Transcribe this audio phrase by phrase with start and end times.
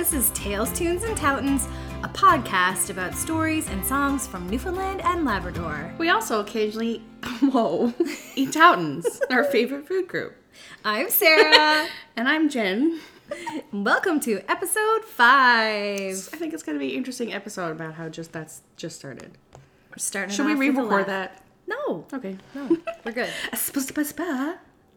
[0.00, 1.68] This is Tales, Tunes, and Toutons,
[2.02, 5.92] a podcast about stories and songs from Newfoundland and Labrador.
[5.98, 7.00] We also occasionally,
[7.42, 7.92] whoa,
[8.34, 10.34] eat Toutons, our favorite food group.
[10.86, 11.86] I'm Sarah.
[12.16, 12.98] And I'm Jen.
[13.74, 16.12] Welcome to episode five.
[16.32, 19.36] I think it's going to be an interesting episode about how just that's just started.
[19.90, 20.34] We're starting.
[20.34, 21.42] Should we re-record that?
[21.66, 22.38] No, Okay.
[22.54, 23.28] no, we're good.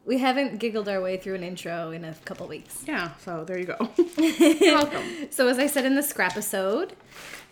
[0.05, 2.83] We haven't giggled our way through an intro in a couple weeks.
[2.85, 3.77] Yeah, so there you go.
[4.17, 5.03] You're welcome.
[5.31, 6.93] So as I said in the scrap episode,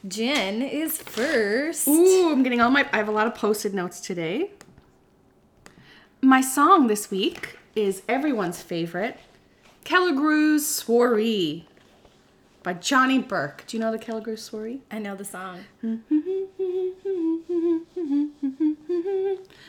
[0.07, 1.87] Jen is first.
[1.87, 2.85] Ooh, I'm getting all my.
[2.91, 4.51] I have a lot of posted notes today.
[6.21, 9.17] My song this week is everyone's favorite,
[9.85, 11.67] Kelligrews Soiree
[12.63, 13.63] by Johnny Burke.
[13.65, 14.81] Do you know the Kelligrews Soiree?
[14.91, 15.65] I know the song.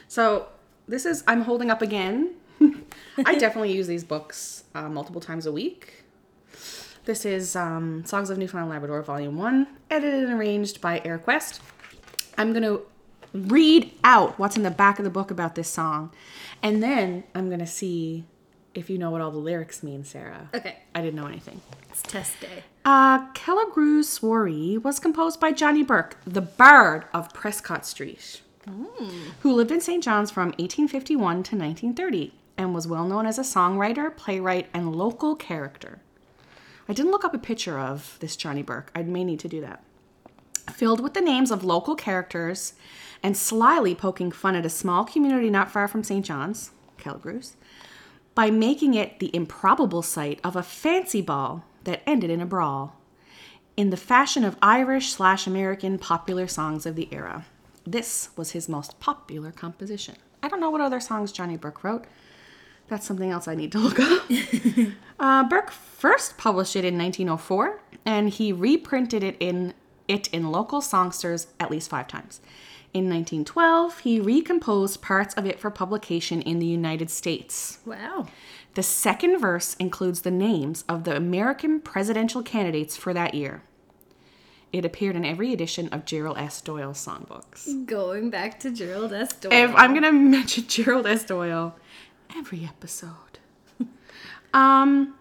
[0.08, 0.48] So
[0.86, 2.34] this is I'm holding up again.
[3.26, 6.04] I definitely use these books uh, multiple times a week.
[7.04, 11.60] This is um, Songs of Newfoundland Labrador, Volume One, edited and arranged by Eric West.
[12.38, 12.78] I'm gonna
[13.34, 16.12] read out what's in the back of the book about this song,
[16.62, 18.24] and then I'm gonna see
[18.74, 20.48] if you know what all the lyrics mean, Sarah.
[20.54, 21.60] Okay, I didn't know anything.
[21.90, 22.62] it's test day.
[22.84, 28.40] Uh, Kelligrews Soiree was composed by Johnny Burke, the Bard of Prescott Street,
[29.40, 30.02] who lived in St.
[30.02, 32.32] John's from 1851 to 1930
[32.62, 36.00] and was well known as a songwriter, playwright, and local character.
[36.88, 38.90] I didn't look up a picture of this Johnny Burke.
[38.94, 39.82] I may need to do that.
[40.72, 42.74] Filled with the names of local characters
[43.22, 46.24] and slyly poking fun at a small community not far from St.
[46.24, 47.52] John's, Kelligrews,
[48.34, 52.96] by making it the improbable site of a fancy ball that ended in a brawl,
[53.76, 57.44] in the fashion of Irish slash American popular songs of the era.
[57.86, 60.16] This was his most popular composition.
[60.42, 62.04] I don't know what other songs Johnny Burke wrote.
[62.92, 64.22] That's something else I need to look up.
[65.18, 69.72] uh, Burke first published it in 1904, and he reprinted it in
[70.08, 72.42] it in local songsters at least five times.
[72.92, 77.78] In 1912, he recomposed parts of it for publication in the United States.
[77.86, 78.26] Wow.
[78.74, 83.62] The second verse includes the names of the American presidential candidates for that year.
[84.70, 86.60] It appeared in every edition of Gerald S.
[86.60, 87.86] Doyle's songbooks.
[87.86, 89.32] Going back to Gerald S.
[89.32, 89.52] Doyle.
[89.52, 91.24] If I'm gonna mention Gerald S.
[91.24, 91.74] Doyle
[92.36, 93.38] every episode.
[94.54, 95.14] um.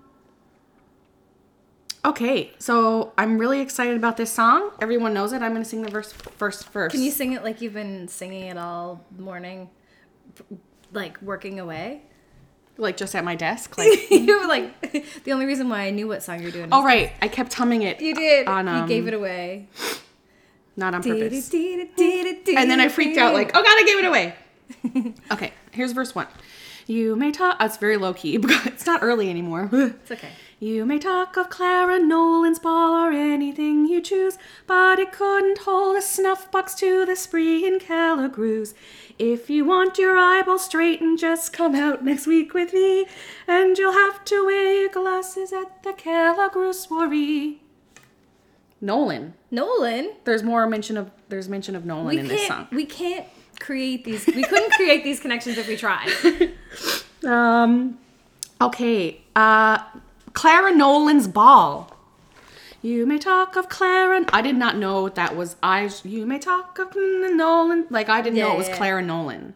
[2.03, 4.71] Okay, so I'm really excited about this song.
[4.81, 5.43] Everyone knows it.
[5.43, 6.67] I'm gonna sing the verse first.
[6.69, 6.95] First.
[6.95, 9.69] Can you sing it like you've been singing it all morning,
[10.91, 12.01] like working away?
[12.81, 13.77] like just at my desk?
[13.81, 16.69] Like, you were like the only reason why I knew what song you're doing.
[16.71, 18.01] oh right, I kept humming it.
[18.01, 18.47] you did.
[18.47, 19.67] On, um, you gave it away.
[20.75, 21.53] Not on purpose.
[21.53, 21.89] And
[22.57, 25.15] And then I freaked out, like, oh god, I gave it away.
[25.31, 26.27] okay, here's verse one.
[26.91, 27.55] You may talk.
[27.57, 28.35] Oh, it's very low key.
[28.37, 29.69] because It's not early anymore.
[29.73, 30.27] it's okay.
[30.59, 34.37] You may talk of Clara Nolan's ball or anything you choose,
[34.67, 38.73] but it couldn't hold a snuff box to the spree in Kelligrews.
[39.17, 43.05] If you want your eyeball straightened, just come out next week with me,
[43.47, 47.61] and you'll have to wear your glasses at the Kelligrews soiree.
[48.81, 49.35] Nolan.
[49.49, 52.67] Nolan, There's more mention of there's mention of Nolan we in this song.
[52.71, 53.25] We can't
[53.61, 54.25] create these.
[54.27, 56.09] We couldn't create these connections if we tried.
[57.23, 57.99] Um,
[58.59, 59.21] okay.
[59.35, 59.77] Uh,
[60.33, 61.95] Clara Nolan's ball.
[62.81, 64.25] You may talk of Clara.
[64.33, 65.87] I did not know that was I.
[66.03, 67.85] You may talk of Nolan.
[67.91, 68.77] Like I didn't know it was yeah, yeah.
[68.77, 69.53] Clara Nolan.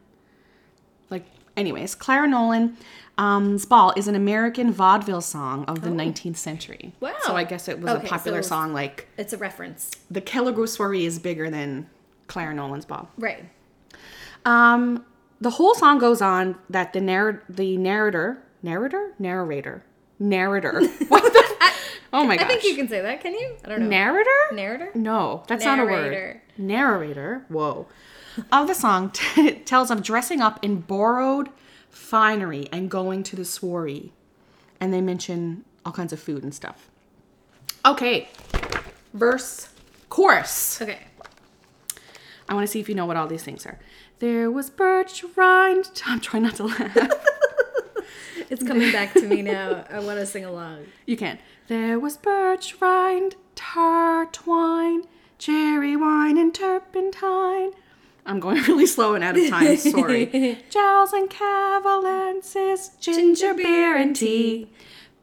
[1.10, 1.26] Like,
[1.58, 2.78] anyways, Clara Nolan.
[3.18, 6.92] Um, ball is an American vaudeville song of the 19th century.
[7.02, 7.08] Oh.
[7.08, 7.14] Wow.
[7.24, 8.74] So I guess it was Okay, a popular so- song.
[8.74, 11.90] Like It's a reference, the Kelligrew Soiree is bigger than
[12.28, 13.10] Clara Nolan's ball.
[13.18, 13.46] right?
[14.46, 15.06] Um,
[15.42, 19.84] the whole song goes on that the narr- the narrator, narrator, narrator,
[20.20, 20.82] narrator.
[21.08, 21.44] What the?
[22.14, 22.46] oh my gosh.
[22.46, 23.22] I think you can say that.
[23.22, 23.56] Can you?
[23.66, 23.88] I don't know.
[23.88, 24.30] narrator.
[24.54, 24.92] Narrator.
[24.96, 26.12] No, that's not a word.
[26.12, 26.44] Narrator.
[26.58, 27.46] Narrator.
[27.50, 27.88] Whoa.
[28.52, 31.50] Of the song t- tells of dressing up in borrowed
[31.90, 34.14] finery and going to the soiree,
[34.80, 36.90] and they mention all kinds of food and stuff.
[37.86, 38.30] Okay,
[39.14, 39.70] verse,
[40.10, 40.82] chorus.
[40.82, 41.00] Okay.
[42.48, 43.80] I want to see if you know what all these things are.
[44.20, 45.90] There was birch rind.
[46.06, 46.98] I'm trying not to laugh.
[48.48, 49.86] It's coming back to me now.
[49.90, 50.86] I want to sing along.
[51.08, 51.40] You can.
[51.68, 55.04] There was birch rind, tar twine,
[55.40, 57.72] cherry wine, and turpentine.
[58.24, 59.76] I'm going really slow and out of time.
[59.78, 60.60] Sorry.
[60.70, 64.70] Jowls and cavalances, ginger beer and tea,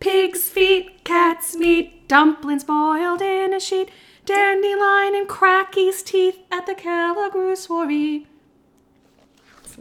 [0.01, 3.89] pig's feet, cat's meat, dumplings boiled in a sheet,
[4.27, 8.27] dandelion and cracky's teeth at the Kelligrew soiree.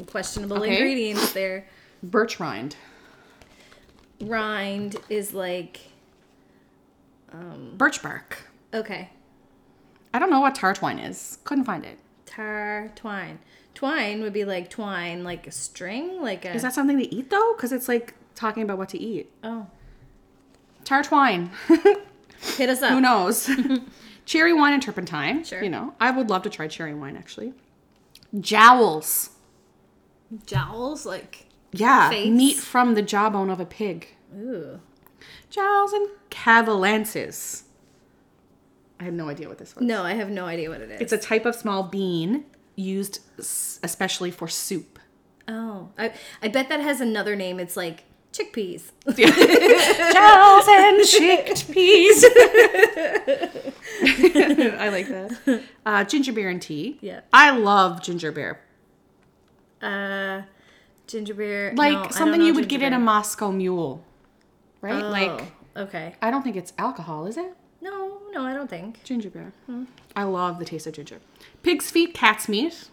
[0.08, 0.74] Questionable Okay.
[0.74, 1.68] ingredients there.
[2.04, 2.76] Birch rind.
[4.20, 5.80] Rind is like
[7.34, 8.50] um, Birch bark.
[8.74, 9.10] Okay.
[10.14, 11.38] I don't know what tar twine is.
[11.44, 11.98] Couldn't find it.
[12.26, 13.40] Tar twine.
[13.74, 16.54] Twine would be like twine, like a string, like a.
[16.54, 17.54] Is that something to eat though?
[17.56, 19.32] Because it's like talking about what to eat.
[19.44, 19.68] oh,
[20.84, 21.52] Tar twine.
[22.58, 22.92] hit us up.
[22.92, 23.50] Who knows?
[24.26, 25.44] cherry wine and turpentine.
[25.44, 25.64] Sure.
[25.64, 27.54] You know, I would love to try cherry wine actually.
[28.40, 29.30] Jowls.
[30.46, 31.48] Jowls, like.
[31.72, 32.30] Yeah, Face.
[32.30, 34.08] meat from the jawbone of a pig.
[34.36, 34.80] Ooh.
[35.50, 37.64] Jowls and cavalances.
[39.00, 39.84] I have no idea what this was.
[39.86, 41.02] No, I have no idea what it is.
[41.02, 42.46] It's a type of small bean
[42.76, 45.00] used especially for soup.
[45.48, 47.60] oh, I, I bet that has another name.
[47.60, 48.92] It's like chickpeas.
[49.06, 52.24] Jowls and chickpeas.
[54.80, 55.64] I like that.
[55.86, 56.98] Uh, ginger beer and tea.
[57.02, 57.22] Yeah.
[57.34, 58.60] I love ginger beer.
[59.82, 60.44] Uh,
[61.08, 61.74] ginger beer.
[61.76, 63.00] Like no, something you would get in a.
[63.00, 64.04] Moscow mule.
[64.82, 65.04] Right?
[65.04, 66.16] Oh, Like, okay.
[66.22, 67.56] I don't think it's alcohol, is it?
[67.82, 69.04] No, no, I don't think.
[69.04, 69.54] Ginger beer.
[70.16, 71.20] I love the taste of ginger.
[71.64, 72.90] Pig's feet, cat's meat.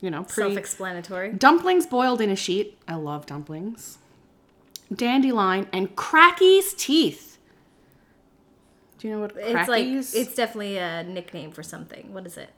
[0.00, 0.50] You know, pretty.
[0.50, 1.32] Self-explanatory.
[1.32, 2.76] Dumplings boiled in a sheet.
[2.88, 3.98] I love dumplings.
[4.92, 7.38] Dandelion and Cracky's teeth.
[8.98, 12.12] Do you know what It's like it's definitely a nickname for something.
[12.12, 12.50] What is it?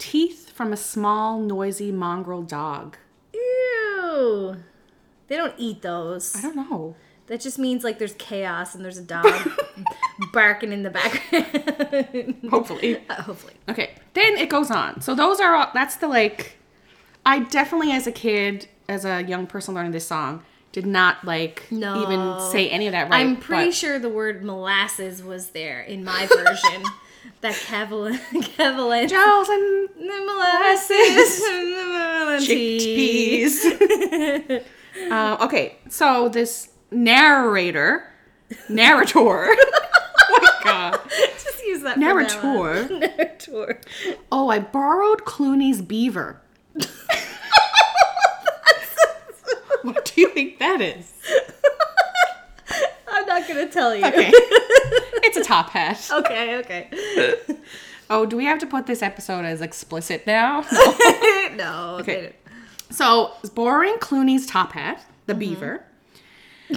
[0.00, 2.96] Teeth from a small, noisy mongrel dog.
[3.32, 4.56] Ew.
[5.28, 6.34] They don't eat those.
[6.34, 6.96] I don't know.
[7.28, 9.32] That just means like there's chaos and there's a dog
[10.32, 12.36] barking in the background.
[12.50, 13.00] Hopefully.
[13.08, 13.52] Uh, Hopefully.
[13.68, 13.90] Okay.
[14.14, 15.00] Then it goes on.
[15.00, 16.56] So those are all, that's the like,
[17.24, 20.42] I definitely as a kid, as a young person learning this song,
[20.72, 22.02] did not like No.
[22.02, 23.20] even say any of that right.
[23.20, 26.82] I'm pretty but- sure the word molasses was there in my version.
[27.40, 28.18] that cavalan
[28.56, 29.88] cavalan Jowls and
[30.26, 33.64] molasses and chickpeas.
[35.10, 38.04] uh, okay, so this narrator,
[38.68, 39.18] narrator.
[39.22, 41.94] oh my god, Just use that.
[41.94, 42.24] from now on.
[42.26, 42.88] narrator.
[42.98, 43.80] Narrator.
[44.30, 46.40] Oh, I borrowed Clooney's beaver.
[49.82, 51.12] what do you think that is?
[53.08, 54.04] I'm not gonna tell you.
[54.04, 56.08] Okay, it's a top hat.
[56.12, 56.58] okay.
[56.58, 56.88] Okay.
[58.10, 60.62] Oh, do we have to put this episode as explicit now?
[61.54, 61.98] no.
[62.00, 62.18] Okay.
[62.18, 62.32] Okay.
[62.90, 65.38] So, borrowing Clooney's top hat, the mm-hmm.
[65.38, 65.84] beaver.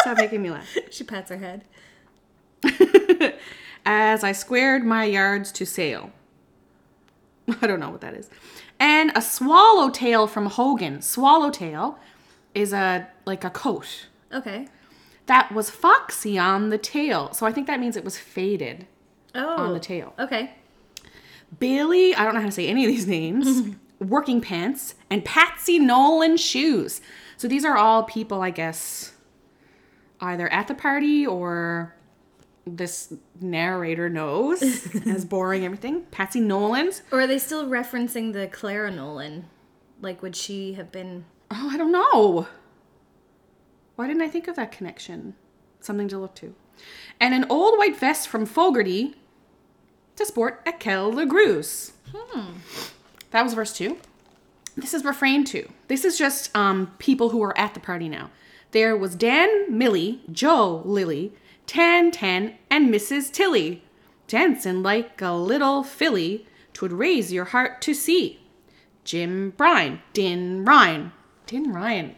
[0.00, 0.66] Stop making me laugh.
[0.90, 1.64] She pats her head.
[3.84, 6.10] As I squared my yards to sail.
[7.60, 8.30] I don't know what that is.
[8.80, 11.02] And a swallowtail from Hogan.
[11.02, 11.98] Swallowtail
[12.54, 14.68] is a like a coat Okay.
[15.26, 17.34] that was foxy on the tail.
[17.34, 18.86] So I think that means it was faded
[19.34, 19.62] Oh.
[19.62, 20.14] on the oh, tail.
[20.18, 20.54] Okay.
[21.58, 23.76] Billy, I don't know how to say any of these names.
[24.00, 27.00] Working pants and Patsy Nolan shoes.
[27.36, 29.12] So these are all people, I guess,
[30.20, 31.94] either at the party or
[32.66, 34.62] this narrator knows
[35.06, 36.02] as boring everything.
[36.10, 37.02] Patsy Nolan's.
[37.12, 39.46] Or are they still referencing the Clara Nolan?
[40.00, 41.24] Like, would she have been?
[41.50, 42.48] Oh, I don't know.
[43.96, 45.34] Why didn't I think of that connection?
[45.80, 46.54] Something to look to.
[47.20, 49.14] And an old white vest from Fogarty
[50.16, 51.92] to sport at Kelligrews.
[53.30, 53.98] That was verse two.
[54.76, 55.68] This is refrain two.
[55.88, 58.30] This is just um, people who are at the party now.
[58.72, 61.32] There was Dan, Millie, Joe, Lily,
[61.66, 63.32] Tan Tan, and Mrs.
[63.32, 63.82] Tilly,
[64.26, 68.40] dancing like a little filly, twould raise your heart to see.
[69.04, 71.12] Jim Brine, Din Ryan,
[71.46, 72.16] Din Ryan,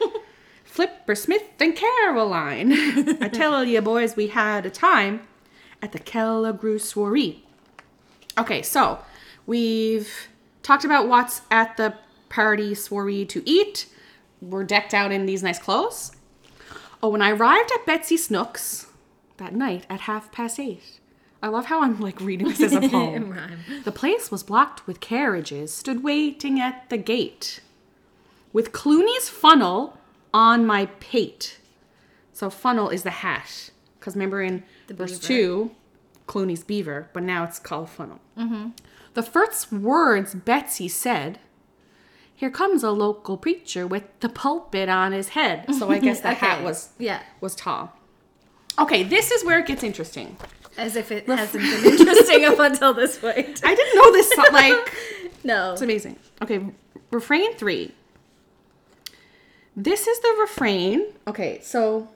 [0.64, 2.72] Flipper Smith, and Caroline.
[3.20, 5.20] I tell you, boys, we had a time
[5.82, 7.44] at the Kelligrew soiree.
[8.38, 9.00] Okay, so
[9.46, 10.28] we've
[10.62, 11.94] talked about what's at the
[12.28, 13.86] party soiree to eat.
[14.40, 16.12] We're decked out in these nice clothes.
[17.02, 18.86] Oh, when I arrived at Betsy Snook's
[19.38, 21.00] that night at half past eight.
[21.42, 23.36] I love how I'm like reading this as a poem.
[23.84, 27.60] The place was blocked with carriages, stood waiting at the gate,
[28.52, 29.98] with Clooney's funnel
[30.32, 31.58] on my pate.
[32.32, 33.70] So funnel is the hat,
[34.02, 35.26] because remember in verse beaver.
[35.26, 35.70] two,
[36.26, 38.18] Clooney's beaver, but now it's called funnel.
[38.36, 38.70] Mm-hmm.
[39.14, 41.38] The first words Betsy said.
[42.34, 45.72] Here comes a local preacher with the pulpit on his head.
[45.76, 47.22] So I guess the hat was Yeah.
[47.40, 47.96] was tall.
[48.80, 50.36] Okay, this is where it gets interesting.
[50.76, 53.60] As if it hasn't been interesting up until this point.
[53.64, 54.36] I didn't know this.
[54.52, 54.94] Like,
[55.44, 55.72] No.
[55.74, 56.16] it's amazing.
[56.40, 56.64] Okay,
[57.12, 57.94] refrain three.
[59.76, 61.06] This is the refrain.
[61.26, 62.08] Okay, so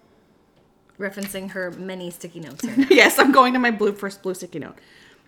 [0.98, 2.86] Referencing her many sticky notes here.
[2.90, 4.76] yes, I'm going to my blue first blue sticky note.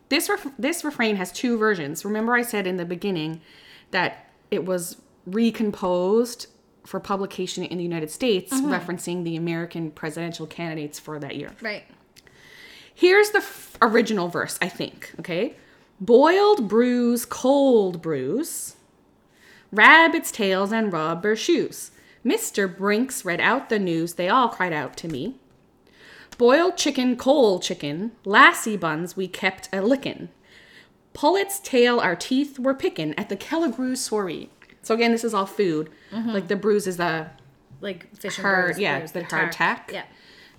[0.09, 2.05] This ref- this refrain has two versions.
[2.05, 3.41] Remember, I said in the beginning
[3.91, 4.97] that it was
[5.27, 6.47] recomposed
[6.87, 8.73] for publication in the United States, mm-hmm.
[8.73, 11.51] referencing the American presidential candidates for that year.
[11.61, 11.85] Right.
[12.95, 15.15] Here's the f- original verse, I think.
[15.21, 15.55] Okay.
[16.01, 18.77] Boiled brews, cold brews,
[19.71, 21.91] rabbits' tails and rubber shoes.
[22.25, 22.75] Mr.
[22.75, 25.37] Brinks read out the news, they all cried out to me.
[26.39, 30.29] Boiled chicken, cold chicken, lassie buns we kept a lickin'.
[31.13, 34.51] Pullet's tail our teeth were pickin' at the Kelligrew soiree.
[34.83, 35.91] So again, this is all food.
[36.13, 37.27] Like the bruise is the
[37.81, 39.91] Like fish and Hard- birds, yeah, birds, the hard tack.
[39.93, 40.05] Yeah.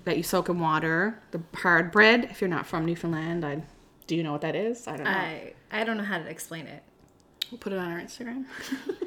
[0.03, 1.19] that you soak in water.
[1.31, 2.25] The hard bread.
[2.25, 3.63] If you're not from Newfoundland, I
[4.07, 4.87] do you know what that is?
[4.87, 5.09] I don't know.
[5.11, 6.83] I I don't know how to explain it.
[7.51, 8.45] We'll put it on our Instagram.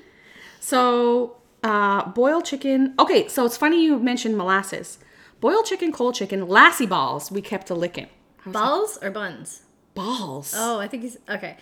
[0.61, 2.95] so, uh, boiled chicken.
[2.99, 4.99] Okay, so it's funny you mentioned molasses.
[5.43, 7.33] Boiled chicken, cold chicken, lassie balls.
[7.33, 8.07] We kept a licking.
[8.47, 9.63] Balls or buns?
[9.93, 10.55] Balls.
[10.57, 11.57] Oh, I think he's okay.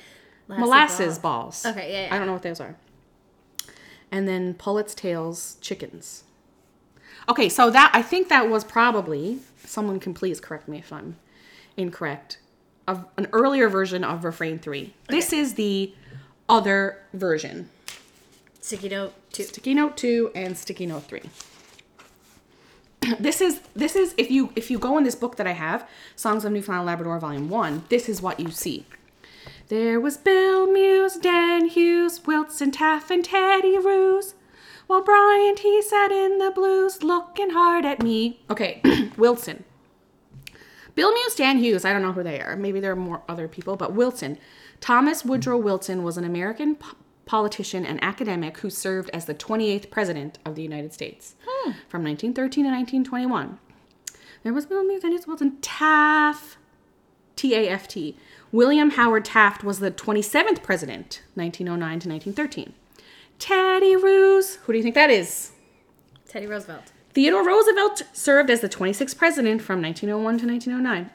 [0.48, 1.44] Lassie molasses ball.
[1.44, 1.64] balls.
[1.64, 2.14] Okay, yeah, yeah.
[2.14, 2.76] I don't know what those are.
[4.12, 6.24] And then pullets, tails, chickens.
[7.26, 11.16] Okay, so that I think that was probably someone can please correct me if I'm
[11.78, 12.38] incorrect.
[12.86, 14.92] Of an earlier version of refrain three.
[15.08, 15.94] This is the
[16.50, 17.70] other version.
[18.60, 19.44] Sticky note two.
[19.44, 21.22] Sticky note two and sticky note three.
[23.20, 25.88] this is this is if you if you go in this book that I have,
[26.16, 28.86] Songs of Newfoundland Labrador Volume One, this is what you see.
[29.68, 34.34] There was Bill Muse, Dan Hughes, Wilson Taft, and Teddy Ruse.
[34.86, 38.40] While Bryant he sat in the blues, looking hard at me.
[38.50, 38.82] Okay,
[39.16, 39.64] Wilson.
[40.96, 42.56] Bill Muse, Dan Hughes, I don't know who they are.
[42.56, 44.38] Maybe there are more other people, but Wilson.
[44.80, 46.76] Thomas Woodrow Wilson was an American
[47.30, 51.70] politician and academic who served as the 28th president of the United States hmm.
[51.88, 53.56] from 1913 to 1921.
[54.42, 56.56] There was William Hughes, Wilson, Taft,
[57.36, 58.16] T A F T.
[58.50, 62.72] William Howard Taft was the 27th president, 1909 to 1913.
[63.38, 65.52] Teddy Roos, who do you think that is?
[66.26, 66.90] Teddy Roosevelt.
[67.10, 71.10] Theodore Roosevelt served as the 26th president from 1901 to 1909.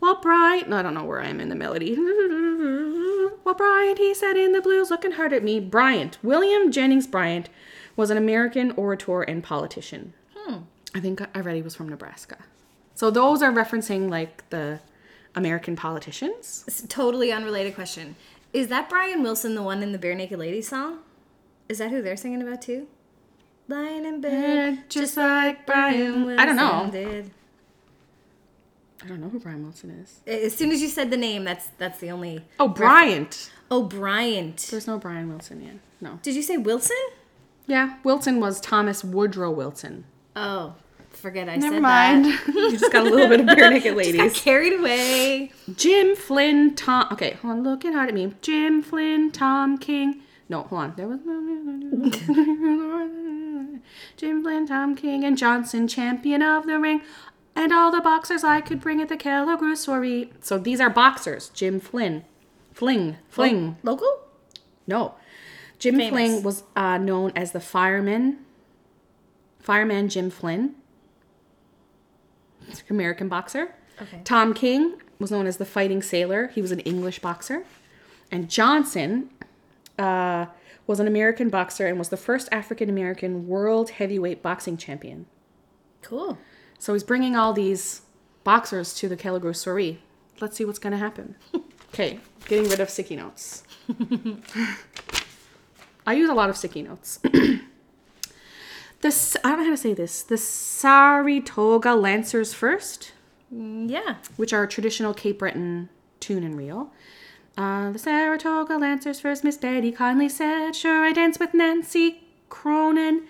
[0.00, 1.94] While Bryant, no, I don't know where I am in the melody.
[3.42, 5.60] While Bryant, he said in the blues looking hard at me.
[5.60, 7.48] Bryant, William Jennings Bryant,
[7.96, 10.14] was an American orator and politician.
[10.34, 10.58] Hmm.
[10.94, 12.38] I think I read he was from Nebraska.
[12.94, 14.80] So those are referencing like the
[15.34, 16.64] American politicians.
[16.66, 18.16] It's totally unrelated question.
[18.52, 20.98] Is that Brian Wilson the one in the Barenaked Ladies song?
[21.68, 22.88] Is that who they're singing about too?
[23.68, 26.88] Lying in bed, just like Brian Wilson I don't know.
[26.90, 27.30] did.
[29.02, 30.20] I don't know who Brian Wilson is.
[30.26, 32.44] As soon as you said the name, that's that's the only.
[32.58, 33.50] Oh, Bryant.
[33.70, 34.58] Oh, Bryant.
[34.70, 35.74] There's no Brian Wilson yet.
[36.00, 36.18] No.
[36.22, 36.96] Did you say Wilson?
[37.66, 40.04] Yeah, Wilson was Thomas Woodrow Wilson.
[40.36, 40.74] Oh,
[41.10, 41.64] forget I said that.
[41.64, 42.24] Never said mind.
[42.26, 42.46] that.
[42.54, 44.40] you just got a little bit of bare naked Got ladies.
[44.40, 45.52] carried away.
[45.76, 47.06] Jim Flynn, Tom.
[47.12, 47.62] Okay, hold on.
[47.62, 48.34] Looking hard at me.
[48.42, 50.22] Jim Flynn, Tom King.
[50.48, 50.94] No, hold on.
[50.96, 51.20] There was
[54.16, 57.02] Jim Flynn, Tom King, and Johnson, champion of the ring,
[57.60, 60.32] and all the boxers I could bring at the soiree.
[60.40, 61.50] So these are boxers.
[61.50, 62.24] Jim Flynn,
[62.72, 63.76] Fling, Fling.
[63.82, 64.20] Local?
[64.86, 65.14] No,
[65.78, 66.10] Jim Famous.
[66.10, 68.38] Fling was uh, known as the fireman.
[69.58, 70.74] Fireman Jim Flynn,
[72.88, 73.74] American boxer.
[74.00, 74.22] Okay.
[74.24, 76.48] Tom King was known as the fighting sailor.
[76.48, 77.64] He was an English boxer.
[78.30, 79.28] And Johnson
[79.98, 80.46] uh,
[80.86, 85.26] was an American boxer and was the first African American world heavyweight boxing champion.
[86.00, 86.38] Cool.
[86.80, 88.00] So he's bringing all these
[88.42, 89.98] boxers to the Kelligrew soiree.
[90.40, 91.36] Let's see what's going to happen.
[91.92, 93.64] Okay, getting rid of sticky notes.
[96.06, 97.18] I use a lot of sticky notes.
[99.00, 100.22] this I don't know how to say this.
[100.22, 103.12] The Saratoga Lancers first,
[103.52, 104.14] Mm, Yeah.
[104.36, 105.88] which are a traditional Cape Breton
[106.20, 106.92] tune and reel.
[107.58, 113.26] Uh, the Saratoga Lancers first, Miss Betty kindly said, "Sure, I dance with Nancy Cronin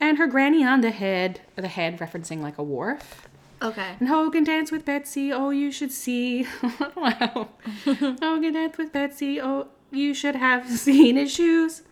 [0.00, 3.28] and her granny on the head." The head referencing like a wharf.
[3.62, 3.94] Okay.
[3.98, 6.46] And Hogan dance with Betsy, oh, you should see.
[6.96, 7.48] wow.
[7.86, 11.82] Hogan dance with Betsy, oh, you should have seen his shoes.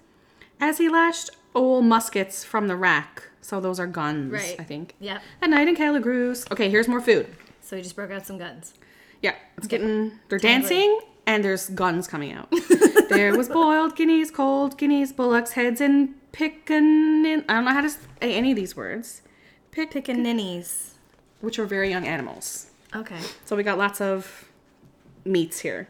[0.60, 3.22] As he lashed old muskets from the rack.
[3.40, 4.56] So those are guns, Right.
[4.58, 4.94] I think.
[5.00, 5.22] Yep.
[5.40, 6.50] At night in Kelligrews.
[6.52, 7.26] Okay, here's more food.
[7.60, 8.74] So he just broke out some guns.
[9.22, 12.52] Yeah, it's getting, they're dancing and there's guns coming out.
[13.08, 17.44] there was boiled guineas, cold guineas, bullocks' heads, and pickanin.
[17.48, 19.22] I don't know how to say any of these words.
[19.70, 20.90] Pick, Pickaninnies.
[21.40, 22.70] which are very young animals.
[22.94, 23.18] Okay.
[23.44, 24.48] So we got lots of
[25.24, 25.88] meats here.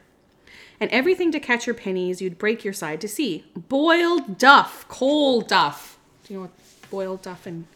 [0.81, 3.45] And everything to catch your pennies, you'd break your side to see.
[3.57, 5.99] Boiled duff, cold duff.
[6.25, 7.67] Do you know what boiled duff and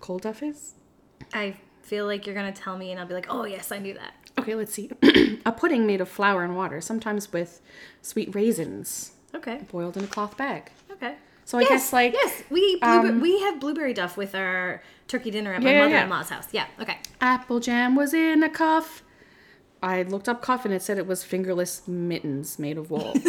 [0.00, 0.74] cold duff is?
[1.32, 3.94] I feel like you're gonna tell me, and I'll be like, "Oh yes, I knew
[3.94, 4.90] that." Okay, let's see.
[5.46, 7.60] a pudding made of flour and water, sometimes with
[8.02, 9.62] sweet raisins, Okay.
[9.70, 10.70] boiled in a cloth bag.
[10.92, 11.16] Okay.
[11.48, 15.54] So I guess like yes, we blueber- we have blueberry duff with our turkey dinner
[15.54, 15.88] at my Yeah, yeah, yeah.
[15.94, 16.46] mother-in-law's house.
[16.52, 16.98] Yeah, okay.
[17.22, 19.02] apple jam was in a cuff.
[19.82, 23.14] I looked up cuff and it said it was fingerless mittens made of wool.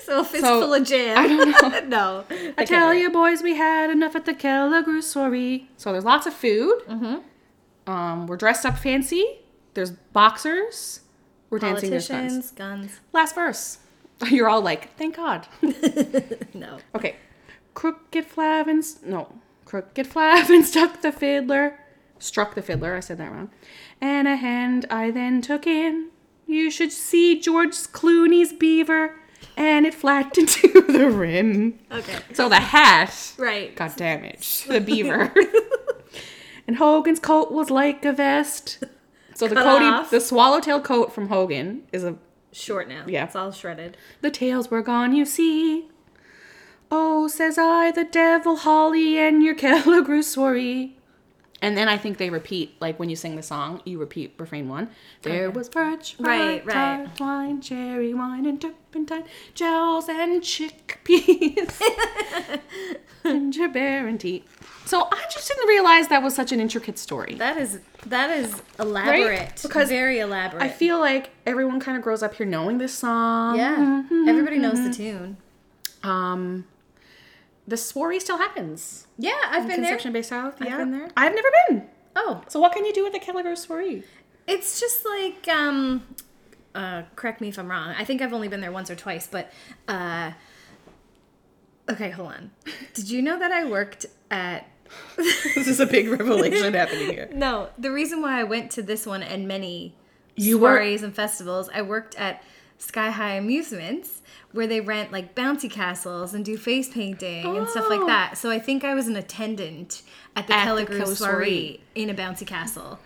[0.00, 1.18] So a fistful of jam.
[1.18, 2.24] I don't no.
[2.56, 5.68] I tell you, boys, we had enough at the Kelligrew Soiree.
[5.76, 6.80] So there's lots of food.
[6.88, 7.90] Mm-hmm.
[7.92, 9.40] Um, we're dressed up fancy.
[9.74, 11.00] There's boxers.
[11.50, 11.90] We're dancing.
[11.90, 12.52] There's guns.
[12.52, 13.00] Guns.
[13.12, 13.80] Last verse.
[14.30, 15.46] You're all like, thank God.
[16.54, 16.78] No.
[16.94, 17.16] Okay.
[17.74, 19.32] Crooked Flavin, no,
[19.64, 21.78] Crooked Flavin stuck the fiddler,
[22.18, 23.50] struck the fiddler, I said that wrong,
[24.00, 26.08] and a hand I then took in.
[26.46, 29.14] You should see George Clooney's beaver,
[29.56, 31.78] and it flattened to the rim.
[31.92, 32.18] Okay.
[32.32, 33.76] So the hat Right.
[33.76, 35.32] got damaged, the beaver.
[36.66, 38.82] and Hogan's coat was like a vest.
[39.34, 40.10] So the Cody, off.
[40.10, 42.16] the swallowtail coat from Hogan is a
[42.58, 43.04] Short now.
[43.06, 43.24] Yeah.
[43.24, 43.96] It's all shredded.
[44.20, 45.88] the tails were gone, you see.
[46.90, 50.97] Oh, says I, the devil Holly and your Kelligrew soiree.
[51.60, 54.68] And then I think they repeat, like when you sing the song, you repeat refrain
[54.68, 54.90] one.
[55.22, 57.20] There was birch, Right, right, right.
[57.20, 59.24] wine, cherry wine, and turpentine,
[59.54, 61.80] gels and chickpeas,
[63.24, 64.44] ginger beer and tea.
[64.84, 67.34] So I just didn't realize that was such an intricate story.
[67.34, 69.26] That is that is elaborate.
[69.40, 69.60] right?
[69.62, 70.62] Because very elaborate.
[70.62, 73.56] I feel like everyone kind of grows up here knowing this song.
[73.56, 74.04] yeah.
[74.28, 74.88] Everybody knows Mm-hmm.
[74.90, 75.36] the tune.
[76.04, 76.64] Um,
[77.68, 79.06] the soiree still happens.
[79.18, 79.90] Yeah, I've been there.
[79.90, 80.54] Conception Bay South.
[80.60, 80.76] I've yeah.
[80.78, 81.10] been there.
[81.16, 81.88] I've never been.
[82.16, 84.02] Oh, So what can you do at the Kelligrew soiree?
[84.46, 86.02] It's just like um
[86.74, 87.94] uh correct me if I'm wrong.
[87.96, 89.52] I think I've only been there once or twice, but
[89.86, 90.32] uh
[91.90, 92.50] Okay, hold on.
[92.94, 94.66] Did you know that I worked at
[95.16, 97.28] this is a big revelation happening here.
[97.34, 99.94] No, the reason why I went to this one and many
[100.34, 102.42] You were- soirees and festivals, I worked at
[102.78, 104.22] Sky High Amusements
[104.52, 108.06] where they rent like bouncy castles and do face painting and stuff like Oh.
[108.06, 108.38] that.
[108.38, 110.02] So I think I was an attendant
[110.34, 111.80] at the At the Kelligrew Kelligrew soiree soiree.
[111.94, 112.98] in a bouncy castle.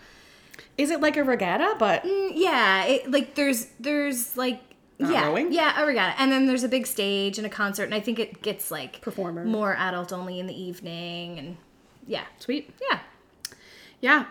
[0.77, 1.75] Is it like a regatta?
[1.77, 4.61] But Mm, Yeah, it, like there's there's like
[4.99, 5.51] Not yeah rowing?
[5.51, 8.19] yeah a regatta, and then there's a big stage and a concert, and I think
[8.19, 9.43] it gets like Performer.
[9.45, 11.57] more adult only in the evening, and
[12.07, 12.73] yeah sweet.
[12.89, 12.99] yeah
[14.01, 14.25] Yeah.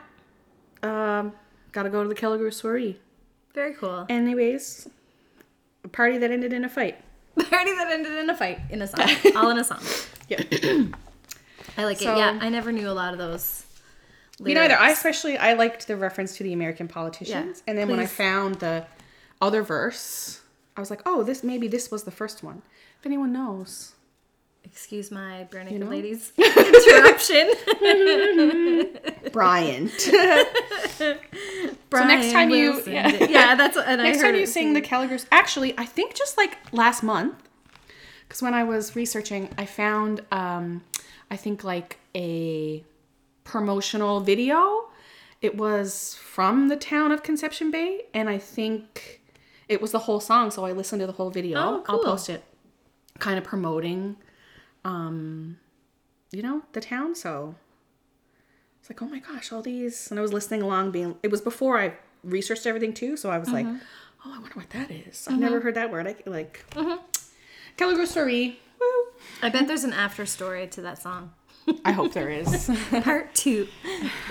[0.83, 1.33] Um,
[1.73, 2.99] gotta go to the Kelligrew soiree.
[3.55, 4.07] very cool.
[4.09, 4.89] Anyways,
[5.85, 7.01] a party that ended in a fight.
[7.51, 9.81] Party that ended in a fight in a song, all in a song.
[10.29, 10.42] Yeah.
[11.77, 12.18] I like So- it.
[12.18, 13.64] Yeah, I never knew a lot of those.
[14.40, 14.77] Me neither.
[14.77, 18.07] I especially I liked the reference to the American politicians, Yeah, and then when I
[18.07, 18.87] found the
[19.40, 20.40] other verse,
[20.77, 22.62] I was like, oh, this maybe this was the first one.
[22.99, 23.92] If anyone knows,
[24.64, 25.87] Excuse my bare naked know?
[25.87, 27.53] ladies interruption.
[29.33, 29.90] Brian.
[31.90, 33.09] Brian next time you- yeah.
[33.27, 36.14] yeah, that's and I Next heard time you it sing the Kelligrews, actually, I think
[36.14, 37.35] just like last month,
[38.27, 40.83] because when I was researching, I found, um,
[41.31, 42.83] I think like a
[43.44, 44.88] promotional video.
[45.42, 49.20] It was from the town of Conception Bay, and I think
[49.68, 50.51] it was the whole song.
[50.53, 51.59] So I listened to the whole video.
[51.59, 52.44] Oh, I'll post it,
[53.18, 54.16] kind of promoting,
[54.85, 55.59] um,
[56.31, 57.14] you know, the town.
[57.14, 57.55] So
[58.81, 60.11] it's like, oh my gosh, all these.
[60.11, 63.16] And I was listening along, being, it was before I researched everything too.
[63.16, 63.77] So I was like, Mm-hmm.
[64.27, 65.27] oh, I wonder what that is.
[65.29, 66.07] I've never heard that word.
[66.07, 66.99] I like, mm
[68.07, 68.61] story.
[68.81, 68.87] Woo.
[69.42, 71.33] I bet there's an after story to that song.
[71.85, 72.71] I hope there is.
[73.03, 73.68] Part two.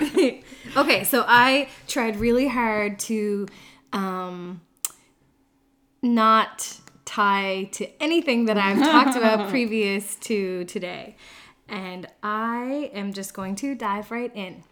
[0.76, 3.46] okay, so I tried really hard to
[3.92, 4.60] um,
[6.02, 11.16] not tie to anything that I've talked about previous to today.
[11.68, 14.64] And I am just going to dive right in.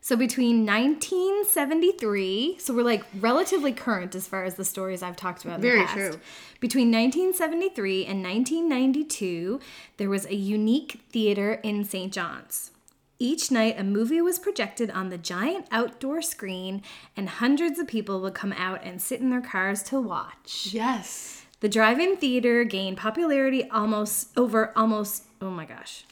[0.00, 5.46] So between 1973, so we're like relatively current as far as the stories I've talked
[5.46, 5.96] about in Very the past.
[5.96, 6.20] true.
[6.60, 9.60] Between 1973 and 1992,
[9.96, 12.12] there was a unique theater in St.
[12.12, 12.70] John's.
[13.18, 16.82] Each night, a movie was projected on the giant outdoor screen,
[17.16, 20.68] and hundreds of people would come out and sit in their cars to watch.
[20.72, 21.40] yes.
[21.60, 26.04] The drive-in theater gained popularity almost over almost oh my gosh.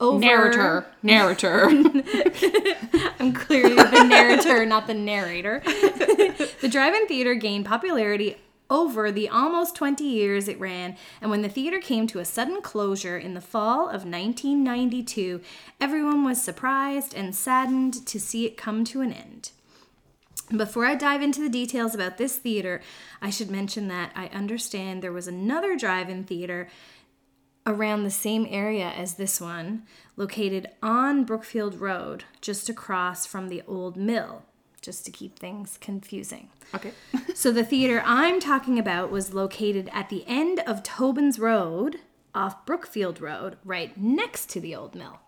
[0.00, 0.86] Over Narrator.
[1.02, 1.64] Narrator.
[3.18, 5.60] I'm clearly the narrator, not the narrator.
[5.64, 8.36] the drive-in theater gained popularity
[8.70, 12.60] over the almost 20 years it ran, and when the theater came to a sudden
[12.60, 15.40] closure in the fall of 1992,
[15.80, 19.50] everyone was surprised and saddened to see it come to an end.
[20.54, 22.80] Before I dive into the details about this theater,
[23.20, 26.68] I should mention that I understand there was another drive in theater
[27.66, 29.82] around the same area as this one,
[30.16, 34.44] located on Brookfield Road, just across from the old mill,
[34.88, 36.48] just to keep things confusing.
[36.74, 36.92] okay.
[37.34, 42.00] So the theater I'm talking about was located at the end of Tobin's Road
[42.34, 45.20] off Brookfield Road, right next to the old mill.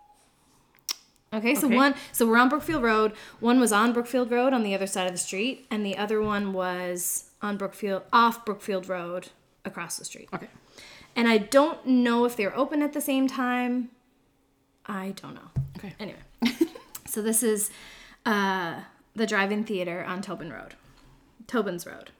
[1.33, 1.75] Okay, so Okay.
[1.75, 3.13] one, so we're on Brookfield Road.
[3.39, 6.21] One was on Brookfield Road on the other side of the street, and the other
[6.21, 9.29] one was on Brookfield, off Brookfield Road,
[9.63, 10.27] across the street.
[10.33, 10.49] Okay.
[11.15, 13.89] And I don't know if they were open at the same time.
[14.85, 15.49] I don't know.
[15.77, 15.93] Okay.
[15.99, 16.19] Anyway,
[17.05, 17.69] so this is
[18.25, 18.81] uh,
[19.15, 20.75] the drive-in theater on Tobin Road,
[21.47, 22.11] Tobin's Road.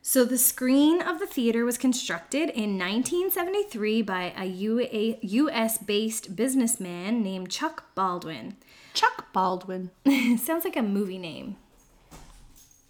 [0.00, 7.22] So the screen of the theater was constructed in 1973 by a UA, U.S.-based businessman
[7.22, 8.56] named Chuck Baldwin.
[8.94, 9.90] Chuck Baldwin.
[10.38, 11.56] Sounds like a movie name.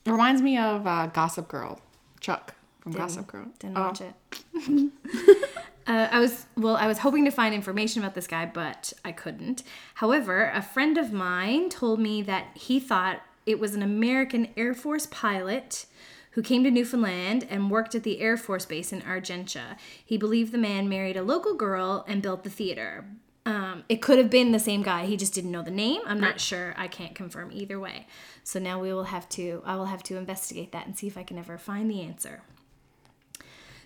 [0.07, 1.81] Reminds me of uh, Gossip Girl.
[2.21, 3.47] Chuck from Gossip Girl.
[3.59, 4.15] Didn't Oh, watch it.
[5.88, 6.77] uh, I was well.
[6.77, 9.62] I was hoping to find information about this guy, but I couldn't.
[9.94, 14.74] However, a friend of mine told me that he thought it was an American Air
[14.74, 15.87] Force pilot
[16.33, 19.79] who came to Newfoundland and worked at the Air Force Base in Argentia.
[20.05, 23.07] He believed the man married a local girl and built the theater.
[23.46, 25.07] Um, it could have been the same guy.
[25.07, 26.03] He just didn't know the name.
[26.07, 26.74] I'm not sure.
[26.77, 28.07] I can't confirm either way.
[28.44, 29.62] So now we will have to.
[29.64, 32.42] I will have to investigate that and see if I can ever find the answer.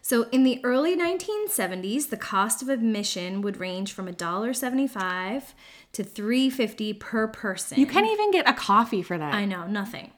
[0.04, 5.52] So in the early 1970s, the cost of admission would range from $1.75
[5.92, 7.78] to $3.50 per person.
[7.78, 9.32] You can't even get a coffee for that.
[9.32, 10.10] I know, nothing.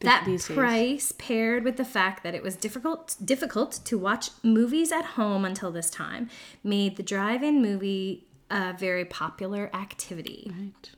[0.00, 5.04] That price paired with the fact that it was difficult difficult to watch movies at
[5.04, 6.28] home until this time
[6.64, 10.50] made the drive-in movie a very popular activity.
[10.52, 10.90] Right.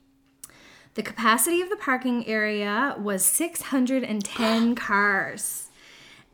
[0.95, 5.70] The capacity of the parking area was 610 cars.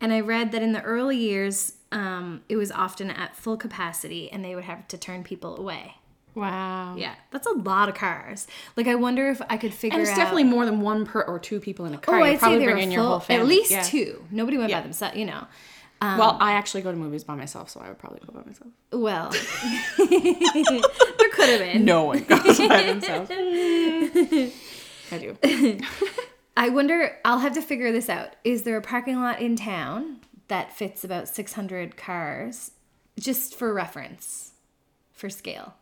[0.00, 4.30] And I read that in the early years, um, it was often at full capacity
[4.30, 5.94] and they would have to turn people away.
[6.34, 6.96] Wow.
[6.98, 8.46] Yeah, that's a lot of cars.
[8.76, 10.16] Like, I wonder if I could figure And it's out.
[10.18, 12.20] definitely more than one per or two people in a car.
[12.20, 13.40] Oh, I'd say probably were bring in your full, whole family.
[13.42, 13.82] at least Yeah.
[13.84, 14.22] two.
[14.30, 14.80] Nobody went Yeah.
[14.80, 15.46] by themselves, you know.
[16.02, 18.70] well, I actually go to movies by myself, so I would probably go by myself.
[18.92, 19.30] Well,
[19.98, 21.86] there could have been.
[21.86, 23.30] No one goes by themselves.
[25.10, 25.36] I do.
[26.56, 28.34] I wonder, I'll have to figure this out.
[28.42, 32.70] Is there a parking lot in town that fits about 600 cars
[33.18, 34.52] just for reference,
[35.12, 35.74] for scale?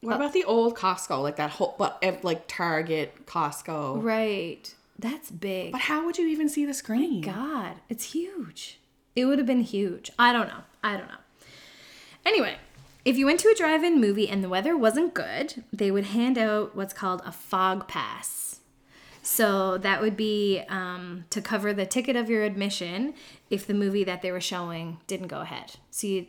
[0.00, 4.02] What uh, about the old Costco, like that whole, but like Target, Costco?
[4.02, 4.72] Right.
[4.98, 5.72] That's big.
[5.72, 7.22] But how would you even see the screen?
[7.22, 8.78] God, it's huge.
[9.16, 10.10] It would have been huge.
[10.18, 10.62] I don't know.
[10.84, 11.14] I don't know.
[12.24, 12.56] Anyway,
[13.04, 16.04] if you went to a drive in movie and the weather wasn't good, they would
[16.04, 18.49] hand out what's called a fog pass.
[19.22, 23.14] So that would be um, to cover the ticket of your admission
[23.50, 25.76] if the movie that they were showing didn't go ahead.
[25.90, 26.28] So you'd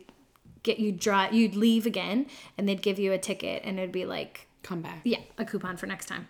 [0.62, 2.26] get you drive, you'd leave again,
[2.56, 5.00] and they'd give you a ticket, and it'd be like, Come back.
[5.04, 6.28] yeah, a coupon for next time.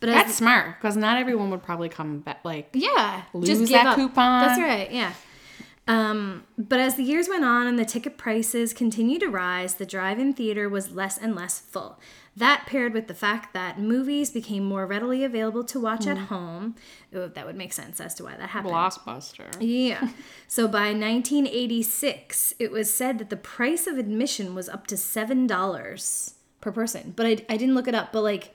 [0.00, 2.40] But as That's smart because not everyone would probably come back.
[2.44, 4.46] Like, Yeah, Lose that coupon.
[4.46, 4.90] That's right.
[4.92, 5.14] Yeah.
[5.88, 9.86] Um, but as the years went on and the ticket prices continued to rise, the
[9.86, 11.98] drive-in theater was less and less full.
[12.38, 16.10] That paired with the fact that movies became more readily available to watch Mm.
[16.10, 16.74] at home,
[17.14, 18.74] oh, that would make sense as to why that happened.
[18.74, 19.46] Blockbuster.
[19.60, 20.10] Yeah.
[20.48, 26.34] So by 1986, it was said that the price of admission was up to $7
[26.60, 27.14] per person.
[27.16, 28.54] But I, I didn't look it up, but like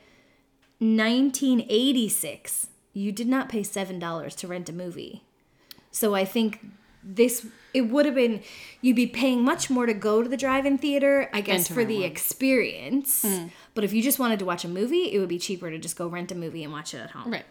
[0.80, 5.24] 1986, you did not pay $7 to rent a movie.
[5.92, 6.66] So I think
[7.04, 8.42] this it would have been
[8.82, 11.98] you'd be paying much more to go to the drive-in theater, I guess for the
[12.02, 12.04] one.
[12.04, 13.26] experience.
[13.74, 15.96] But if you just wanted to watch a movie, it would be cheaper to just
[15.96, 17.32] go rent a movie and watch it at home.
[17.32, 17.46] Right.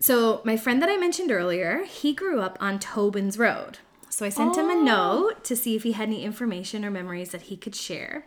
[0.00, 3.78] So, my friend that I mentioned earlier, he grew up on Tobin's Road.
[4.08, 4.82] So, I sent him a Oh.
[4.82, 8.26] note to see if he had any information or memories that he could share.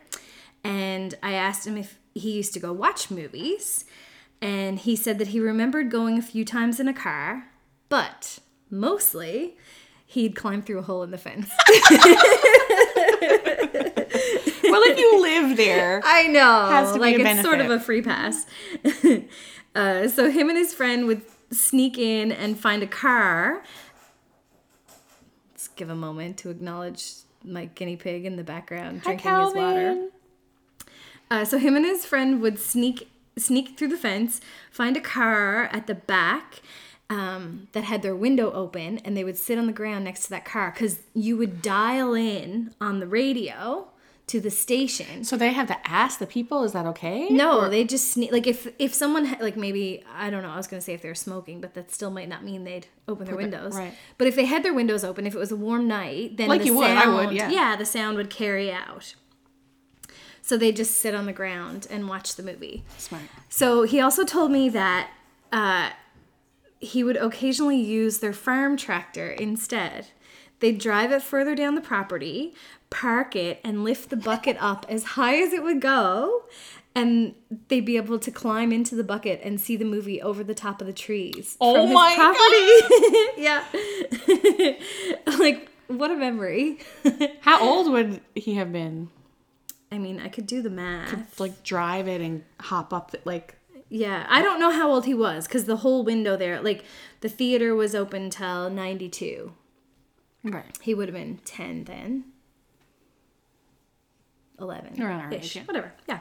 [0.64, 3.84] And I asked him if he used to go watch movies.
[4.40, 7.48] And he said that he remembered going a few times in a car,
[7.88, 8.38] but
[8.70, 9.56] mostly
[10.16, 11.50] he'd climb through a hole in the fence.
[14.68, 16.66] Well, if you live there, I know.
[16.66, 18.46] Has to be like a it's sort of a free pass.
[19.76, 23.62] uh, so him and his friend would sneak in and find a car.
[25.52, 27.12] Let's give a moment to acknowledge
[27.44, 30.08] my guinea pig in the background Hi, drinking his water.
[31.30, 35.64] Uh, so him and his friend would sneak sneak through the fence, find a car
[35.72, 36.60] at the back
[37.08, 40.30] um, that had their window open, and they would sit on the ground next to
[40.30, 43.88] that car because you would dial in on the radio
[44.26, 45.22] to the station.
[45.22, 47.28] So they have to ask the people, is that okay?
[47.28, 48.32] No, they just sneak.
[48.32, 50.50] Like if if someone like maybe I don't know.
[50.50, 52.88] I was gonna say if they were smoking, but that still might not mean they'd
[53.06, 53.74] open their windows.
[53.76, 53.94] right.
[54.18, 56.62] But if they had their windows open, if it was a warm night, then Like
[56.62, 57.76] the you would, I would, yeah.
[57.76, 59.14] the sound would carry out.
[60.42, 62.84] So they just sit on the ground and watch the movie.
[62.98, 63.24] Smart.
[63.48, 65.10] So he also told me that
[65.52, 65.90] uh,
[66.86, 70.08] he would occasionally use their farm tractor instead.
[70.60, 72.54] They'd drive it further down the property,
[72.88, 76.44] park it, and lift the bucket up as high as it would go.
[76.94, 77.34] And
[77.68, 80.80] they'd be able to climb into the bucket and see the movie over the top
[80.80, 81.58] of the trees.
[81.60, 83.36] Oh from his my property.
[83.36, 83.64] yeah.
[85.38, 86.78] like, what a memory.
[87.40, 89.10] How old would he have been?
[89.92, 91.38] I mean, I could do the math.
[91.38, 93.55] Like drive it and hop up, the, like
[93.88, 96.84] Yeah, I don't know how old he was because the whole window there, like
[97.20, 99.52] the theater was open till 92.
[100.44, 100.78] right.
[100.80, 102.24] He would have been 10 then.
[104.58, 105.00] 11.
[105.00, 105.64] Around our age, yeah.
[105.64, 105.92] Whatever.
[106.08, 106.20] Yeah.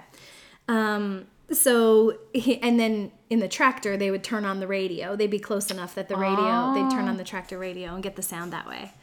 [0.68, 5.16] Um, so, he, and then in the tractor, they would turn on the radio.
[5.16, 8.16] They'd be close enough that the radio, they'd turn on the tractor radio and get
[8.16, 8.94] the sound that way.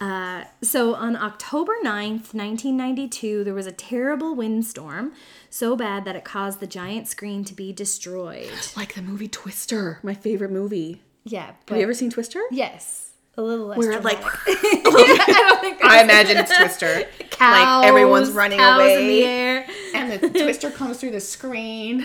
[0.00, 5.12] Uh, so on October 9th, 1992, there was a terrible windstorm,
[5.50, 8.50] so bad that it caused the giant screen to be destroyed.
[8.76, 11.02] Like the movie Twister, my favorite movie.
[11.24, 11.52] Yeah.
[11.66, 12.40] But, Have you ever seen Twister?
[12.50, 13.10] Yes.
[13.36, 13.78] A little less.
[13.78, 14.40] Where like dramatic.
[14.46, 17.06] I don't think I imagine it's Twister.
[17.40, 19.66] like everyone's running cows away, in the air.
[19.94, 22.04] and the Twister comes through the screen.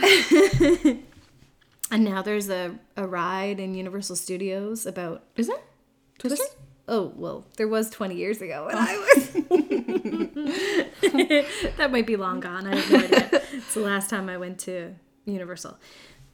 [1.91, 5.63] And now there's a, a ride in Universal Studios about Is it
[6.17, 6.43] Twister?
[6.87, 9.33] Oh well there was 20 years ago and I was
[11.77, 12.67] that might be long gone.
[12.67, 14.95] I have no idea it's the last time I went to
[15.25, 15.77] Universal.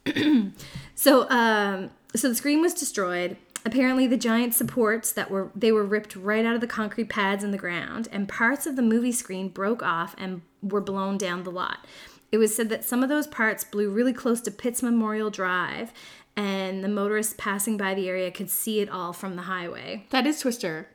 [0.94, 3.36] So um so the screen was destroyed.
[3.64, 7.42] Apparently the giant supports that were they were ripped right out of the concrete pads
[7.42, 11.42] in the ground and parts of the movie screen broke off and were blown down
[11.42, 11.86] the lot
[12.32, 15.92] it was said that some of those parts blew really close to Pitts Memorial Drive
[16.34, 20.26] and the motorists passing by the area could see it all from the highway That
[20.26, 20.88] is Twister.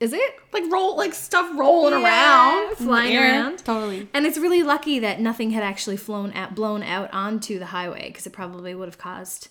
[0.00, 3.58] is it Like roll, like stuff rolling Yeah, around, flying around.
[3.64, 4.08] Totally.
[4.14, 8.08] And it's really lucky that nothing had actually flown out, blown out onto the highway
[8.08, 9.48] because it probably would have caused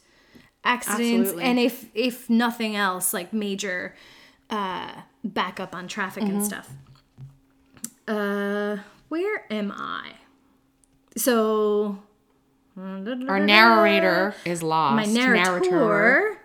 [0.64, 1.02] accidents.
[1.32, 1.44] Absolutely.
[1.44, 3.94] And if if nothing else, like major
[4.50, 6.36] uh, backup on traffic Mm-hmm.
[6.38, 6.70] and stuff.
[8.08, 8.78] Uh,
[9.10, 10.14] where am I?
[11.16, 12.00] So
[12.78, 14.96] Our narrator is lost.
[14.96, 16.38] my narrator.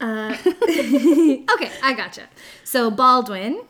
[0.00, 2.28] Uh, okay, I gotcha.
[2.64, 3.62] So Baldwin,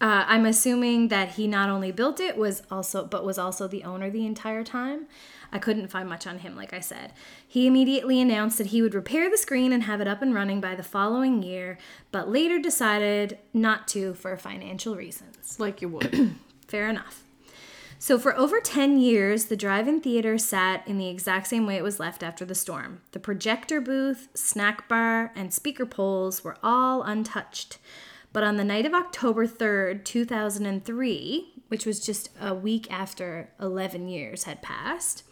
[0.00, 3.84] uh, I'm assuming that he not only built it was also, but was also the
[3.84, 5.06] owner the entire time.
[5.54, 7.12] I couldn't find much on him, like I said.
[7.46, 10.60] He immediately announced that he would repair the screen and have it up and running
[10.62, 11.76] by the following year,
[12.10, 15.58] but later decided not to for financial reasons.
[15.60, 16.36] Like you would.
[16.68, 17.22] Fair enough.
[18.02, 21.76] So, for over 10 years, the drive in theater sat in the exact same way
[21.76, 23.00] it was left after the storm.
[23.12, 27.78] The projector booth, snack bar, and speaker poles were all untouched.
[28.32, 34.08] But on the night of October 3rd, 2003, which was just a week after 11
[34.08, 35.22] years had passed,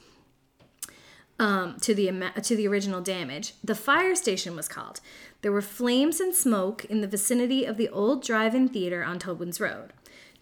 [1.41, 3.55] um, to the to the original damage.
[3.65, 5.01] The fire station was called.
[5.43, 9.61] There were flames and smoke in the vicinity of the old drive-in theater on Tobin's
[9.61, 9.93] Road.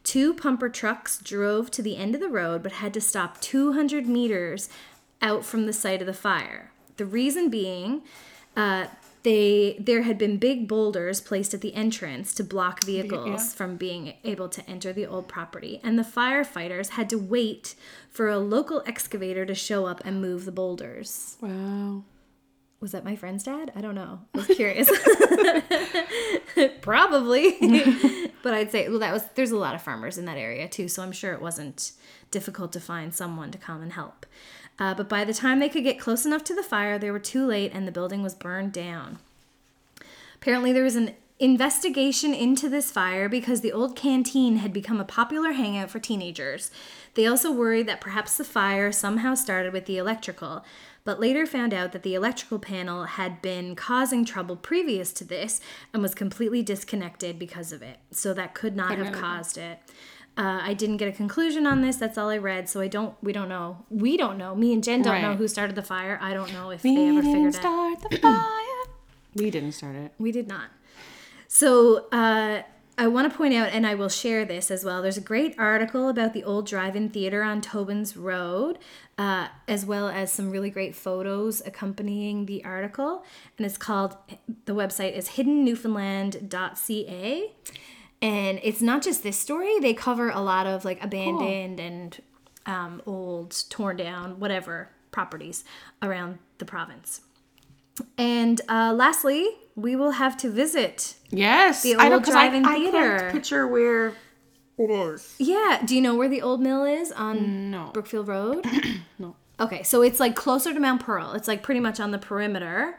[0.09, 4.07] Two pumper trucks drove to the end of the road but had to stop 200
[4.07, 4.71] meters
[5.21, 6.71] out from the site of the fire.
[6.97, 8.01] The reason being,
[8.57, 8.87] uh,
[9.23, 14.15] they there had been big boulders placed at the entrance to block vehicles from being
[14.25, 17.75] able to enter the old property, and the firefighters had to wait
[18.09, 21.37] for a local excavator to show up and move the boulders.
[21.43, 22.03] wow.
[22.81, 23.73] Was that my friend's dad?
[23.75, 24.21] I don't know.
[24.35, 24.91] I was curious.
[26.81, 27.57] Probably.
[28.43, 30.89] but I'd say well that was there's a lot of farmers in that area too,
[30.89, 31.93] so I'm sure it wasn't
[32.31, 34.27] difficult to find someone to come and help.
[34.79, 37.19] Uh, but by the time they could get close enough to the fire, they were
[37.19, 39.19] too late and the building was burned down.
[40.37, 45.05] Apparently, there was an investigation into this fire because the old canteen had become a
[45.05, 46.71] popular hangout for teenagers.
[47.15, 50.65] They also worried that perhaps the fire somehow started with the electrical,
[51.09, 55.59] but later found out that the electrical panel had been causing trouble previous to this
[55.95, 57.97] and was completely disconnected because of it.
[58.11, 59.79] So that could not have caused it.
[60.37, 61.97] Uh, I didn't get a conclusion on this.
[61.97, 62.69] That's all I read.
[62.69, 63.15] So I don't.
[63.23, 63.87] We don't know.
[63.89, 64.55] We don't know.
[64.55, 66.19] Me and Jen don't know who started the fire.
[66.21, 68.85] I don't know if We they ever didn't start the fire.
[69.35, 70.13] we didn't start it.
[70.19, 70.69] We did not.
[71.47, 72.65] So uh,
[72.99, 75.03] I want to point out, and I will share this as well.
[75.03, 78.81] There's a great article about the old drive-in theater on Tobin's Road,
[79.17, 83.25] uh, as well as some really great photos accompanying the article.
[83.57, 84.17] And it's called.
[84.65, 87.53] The website is hiddennewfoundland.ca,
[88.21, 89.79] and it's not just this story.
[89.79, 92.21] They cover a lot of like abandoned and
[92.67, 95.63] um, old, torn down, whatever properties
[96.03, 97.21] around the province.
[98.17, 99.49] And uh, lastly,
[99.81, 101.15] we will have to visit.
[101.31, 101.83] Yes.
[101.83, 103.19] The I old I- drive-in I, theater.
[103.21, 104.09] can't picture where
[104.79, 105.35] it is.
[105.39, 107.91] Yeah, do you know where the old mill is on No.
[107.93, 108.65] Brookfield Road?
[109.19, 109.35] No.
[109.61, 111.33] Okay, so it's like closer to Mount Pearl.
[111.33, 112.99] It's like pretty much on the perimeter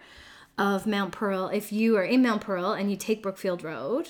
[0.57, 1.47] of Mount Pearl.
[1.47, 4.09] If you are in Mount Pearl and you take Brookfield Road,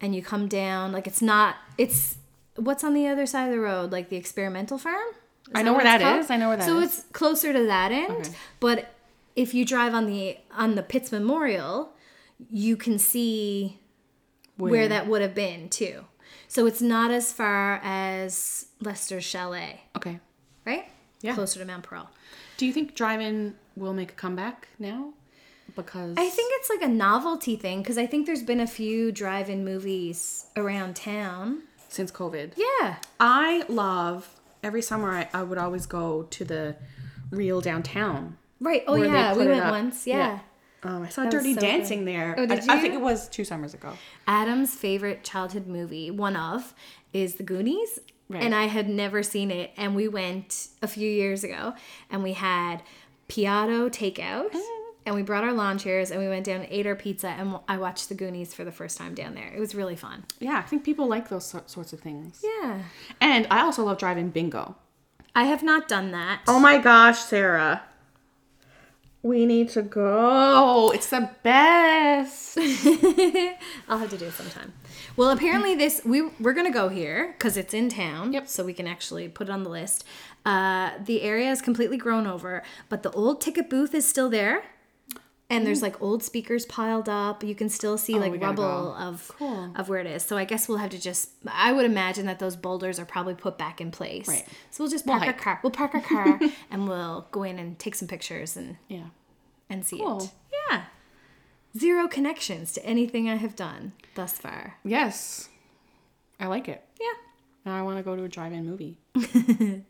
[0.00, 0.92] and you come down.
[0.92, 1.56] Like it's not.
[1.76, 2.16] It's
[2.56, 5.08] what's on the other side of the road, like the experimental farm.
[5.48, 6.20] Is I know where that called?
[6.20, 6.30] is.
[6.30, 6.98] I know where that so is.
[7.00, 8.30] it's closer to that end, Okay.
[8.60, 8.94] but
[9.36, 11.92] if you drive on the on the Pitts Memorial,
[12.50, 13.78] you can see
[14.56, 16.04] where, that would have been too.
[16.48, 20.20] So it's not as far as Leicester Chalet, Okay.
[20.66, 20.86] right?
[21.22, 21.34] Yeah.
[21.34, 22.10] Closer to Mount Pearl.
[22.58, 25.14] Do you think drive-in will make a comeback now?
[25.76, 29.12] Because I think it's like a novelty thing because I think there's been a few
[29.12, 31.62] drive-in movies around town.
[31.88, 32.96] since COVID, Yeah.
[33.18, 34.28] I love
[34.62, 35.10] every summer.
[35.10, 36.76] I, I would always go to the
[37.30, 38.36] real downtown.
[38.60, 38.84] Right.
[38.86, 40.06] Oh yeah, we went once.
[40.06, 40.40] Yeah.
[40.82, 42.08] Um, I saw was Dirty so Dancing good.
[42.08, 42.34] there.
[42.38, 43.92] Oh, did I, I think it was two summers ago.
[44.26, 46.74] Adam's favorite childhood movie, one of,
[47.12, 47.98] is The Goonies.
[48.30, 48.42] Right.
[48.42, 49.72] And I had never seen it.
[49.76, 51.74] And we went a few years ago
[52.10, 52.82] and we had
[53.28, 54.52] Piatto takeout.
[54.52, 54.60] Mm.
[55.06, 57.28] And we brought our lawn chairs and we went down and ate our pizza.
[57.28, 59.50] And I watched The Goonies for the first time down there.
[59.50, 60.24] It was really fun.
[60.40, 62.44] Yeah, I think people like those sorts of things.
[62.44, 62.82] Yeah.
[63.18, 64.76] And I also love driving bingo.
[65.34, 66.42] I have not done that.
[66.46, 67.82] Oh my gosh, Sarah.
[69.22, 70.92] We need to go.
[70.94, 72.56] It's the best.
[73.88, 74.72] I'll have to do it sometime.
[75.16, 78.32] Well, apparently this we we're gonna go here because it's in town.
[78.32, 78.48] Yep.
[78.48, 80.04] So we can actually put it on the list.
[80.46, 84.64] Uh, the area is completely grown over, but the old ticket booth is still there.
[85.50, 85.82] And there's mm.
[85.82, 87.42] like old speakers piled up.
[87.42, 88.94] You can still see oh, we like rubble go.
[88.96, 89.72] of Cool.
[89.76, 90.22] of where it is.
[90.22, 91.30] So I guess we'll have to just.
[91.46, 94.28] I would imagine that those boulders are probably put back in place.
[94.28, 94.46] Right.
[94.70, 95.58] So we'll just park our car.
[95.62, 96.38] We'll park our car
[96.70, 99.06] and we'll go in and take some pictures and Yeah.
[99.68, 100.22] and see Cool.
[100.22, 100.30] it.
[100.70, 100.84] Yeah.
[101.76, 104.76] Zero connections to anything I have done thus far.
[104.84, 105.48] Yes.
[106.38, 106.84] I like it.
[107.00, 107.12] Yeah.
[107.66, 108.98] Now I want to go to a drive-in movie.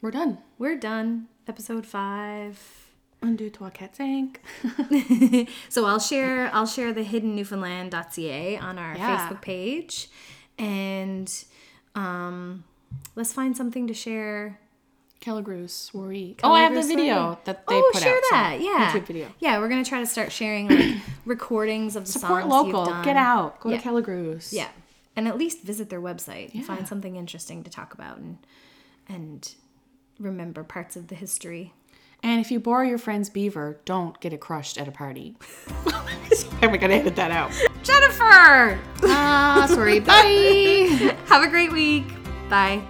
[0.00, 0.38] We're done.
[0.58, 1.26] We're done.
[1.46, 2.87] Episode five.
[3.22, 4.40] Un, deux, trois, quatre, cinq.
[5.68, 9.28] So I'll share I'll share the hiddennewfoundland.ca on our Yeah.
[9.28, 10.08] Facebook page.
[10.58, 11.32] And
[11.94, 12.64] um
[13.16, 14.60] let's find something to share.
[15.20, 16.36] Kelligrews, Worry.
[16.44, 18.22] Oh, I have the video that they oh, put share out.
[18.30, 18.60] so- that.
[18.60, 18.92] yeah.
[18.92, 19.26] YouTube video.
[19.40, 22.84] Yeah, we're gonna try to start sharing like recordings of the Support songs local.
[22.84, 23.04] you've done.
[23.04, 23.58] Get out.
[23.60, 23.78] Go Yeah.
[23.80, 24.52] to Kelligrews.
[24.52, 24.68] Yeah.
[25.16, 26.66] And at least visit their website and Yeah.
[26.68, 28.38] find something interesting to talk about and
[29.08, 29.54] and
[30.20, 31.72] remember parts of the history.
[32.22, 35.36] And if you borrow your friend's beaver, don't get it crushed at a party.
[36.60, 37.52] I'm gonna edit that out.
[37.82, 38.78] Jennifer!
[39.04, 40.00] Ah, sorry.
[40.00, 41.16] Bye.
[41.26, 42.04] Have a great week.
[42.50, 42.82] Bye.